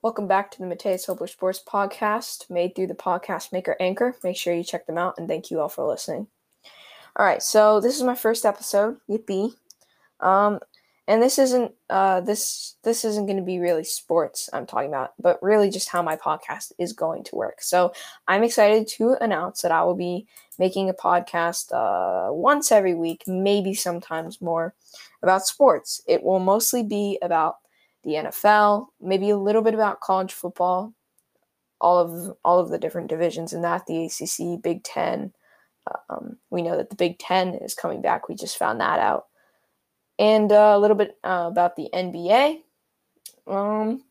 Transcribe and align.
Welcome 0.00 0.28
back 0.28 0.52
to 0.52 0.60
the 0.60 0.66
Mateus 0.66 1.06
Hopler 1.06 1.28
Sports 1.28 1.60
Podcast, 1.66 2.48
made 2.48 2.76
through 2.76 2.86
the 2.86 2.94
podcast 2.94 3.52
maker 3.52 3.74
Anchor. 3.80 4.14
Make 4.22 4.36
sure 4.36 4.54
you 4.54 4.62
check 4.62 4.86
them 4.86 4.96
out, 4.96 5.18
and 5.18 5.26
thank 5.26 5.50
you 5.50 5.58
all 5.58 5.68
for 5.68 5.84
listening. 5.84 6.28
All 7.16 7.26
right, 7.26 7.42
so 7.42 7.80
this 7.80 7.96
is 7.96 8.04
my 8.04 8.14
first 8.14 8.46
episode. 8.46 8.98
Yippee! 9.10 9.54
Um, 10.20 10.60
and 11.08 11.20
this 11.20 11.36
isn't 11.40 11.72
uh 11.90 12.20
this 12.20 12.76
this 12.84 13.04
isn't 13.04 13.26
going 13.26 13.38
to 13.38 13.42
be 13.42 13.58
really 13.58 13.82
sports 13.82 14.48
I'm 14.52 14.66
talking 14.66 14.88
about, 14.88 15.14
but 15.18 15.42
really 15.42 15.68
just 15.68 15.88
how 15.88 16.00
my 16.00 16.14
podcast 16.14 16.70
is 16.78 16.92
going 16.92 17.24
to 17.24 17.34
work. 17.34 17.60
So 17.60 17.92
I'm 18.28 18.44
excited 18.44 18.86
to 18.98 19.16
announce 19.20 19.62
that 19.62 19.72
I 19.72 19.82
will 19.82 19.96
be 19.96 20.28
making 20.60 20.88
a 20.88 20.94
podcast 20.94 21.72
uh, 21.72 22.32
once 22.32 22.70
every 22.70 22.94
week, 22.94 23.24
maybe 23.26 23.74
sometimes 23.74 24.40
more, 24.40 24.74
about 25.24 25.44
sports. 25.44 26.02
It 26.06 26.22
will 26.22 26.38
mostly 26.38 26.84
be 26.84 27.18
about 27.20 27.56
the 28.08 28.14
NFL, 28.14 28.86
maybe 29.00 29.30
a 29.30 29.36
little 29.36 29.62
bit 29.62 29.74
about 29.74 30.00
college 30.00 30.32
football, 30.32 30.94
all 31.80 31.98
of 31.98 32.36
all 32.44 32.58
of 32.58 32.70
the 32.70 32.78
different 32.78 33.08
divisions 33.08 33.52
in 33.52 33.62
that, 33.62 33.86
the 33.86 34.06
ACC, 34.06 34.62
Big 34.62 34.82
Ten. 34.82 35.32
Um, 36.08 36.38
we 36.50 36.62
know 36.62 36.76
that 36.76 36.90
the 36.90 36.96
Big 36.96 37.18
Ten 37.18 37.54
is 37.54 37.74
coming 37.74 38.00
back. 38.00 38.28
We 38.28 38.34
just 38.34 38.56
found 38.56 38.80
that 38.80 38.98
out, 38.98 39.26
and 40.18 40.50
uh, 40.50 40.72
a 40.74 40.78
little 40.78 40.96
bit 40.96 41.18
uh, 41.22 41.48
about 41.50 41.76
the 41.76 41.88
NBA, 41.92 42.60
um, 43.46 44.02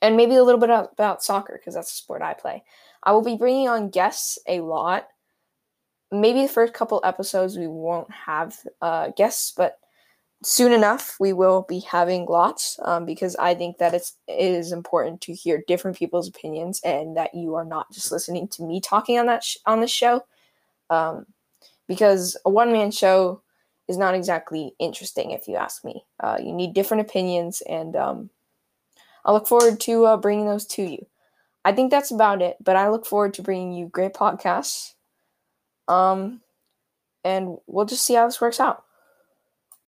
and 0.00 0.16
maybe 0.16 0.36
a 0.36 0.44
little 0.44 0.60
bit 0.60 0.70
about 0.70 1.24
soccer 1.24 1.58
because 1.58 1.74
that's 1.74 1.90
the 1.90 1.96
sport 1.96 2.22
I 2.22 2.34
play. 2.34 2.62
I 3.02 3.12
will 3.12 3.22
be 3.22 3.36
bringing 3.36 3.68
on 3.68 3.90
guests 3.90 4.38
a 4.46 4.60
lot. 4.60 5.08
Maybe 6.12 6.42
the 6.42 6.48
first 6.48 6.72
couple 6.72 7.00
episodes 7.02 7.58
we 7.58 7.66
won't 7.66 8.10
have 8.12 8.56
uh, 8.80 9.08
guests, 9.16 9.52
but 9.56 9.78
soon 10.44 10.72
enough 10.72 11.16
we 11.18 11.32
will 11.32 11.64
be 11.68 11.80
having 11.80 12.26
lots 12.26 12.78
um, 12.82 13.06
because 13.06 13.34
i 13.36 13.54
think 13.54 13.78
that 13.78 13.94
it's 13.94 14.14
it 14.28 14.50
is 14.52 14.72
important 14.72 15.20
to 15.20 15.32
hear 15.32 15.64
different 15.66 15.96
people's 15.96 16.28
opinions 16.28 16.80
and 16.84 17.16
that 17.16 17.34
you 17.34 17.54
are 17.54 17.64
not 17.64 17.90
just 17.90 18.12
listening 18.12 18.46
to 18.46 18.62
me 18.62 18.78
talking 18.80 19.18
on 19.18 19.26
that 19.26 19.42
sh- 19.42 19.56
on 19.64 19.80
this 19.80 19.90
show 19.90 20.22
um, 20.90 21.24
because 21.88 22.36
a 22.44 22.50
one-man 22.50 22.90
show 22.90 23.40
is 23.88 23.96
not 23.96 24.14
exactly 24.14 24.74
interesting 24.78 25.30
if 25.30 25.46
you 25.46 25.56
ask 25.56 25.84
me. 25.84 26.04
Uh, 26.18 26.38
you 26.42 26.52
need 26.52 26.72
different 26.72 27.00
opinions 27.00 27.62
and 27.62 27.96
um, 27.96 28.30
i 29.24 29.32
look 29.32 29.46
forward 29.46 29.80
to 29.80 30.04
uh, 30.04 30.16
bringing 30.16 30.46
those 30.46 30.66
to 30.66 30.82
you. 30.82 31.06
I 31.64 31.72
think 31.72 31.90
that's 31.90 32.10
about 32.10 32.42
it 32.42 32.58
but 32.62 32.76
i 32.76 32.90
look 32.90 33.06
forward 33.06 33.32
to 33.34 33.42
bringing 33.42 33.72
you 33.72 33.86
great 33.86 34.12
podcasts 34.12 34.92
um, 35.88 36.42
and 37.24 37.56
we'll 37.66 37.86
just 37.86 38.04
see 38.04 38.14
how 38.14 38.26
this 38.26 38.40
works 38.40 38.60
out 38.60 38.84